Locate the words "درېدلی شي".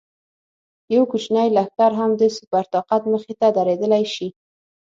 3.57-4.27